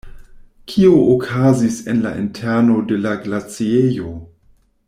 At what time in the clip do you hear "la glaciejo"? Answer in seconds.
3.05-4.19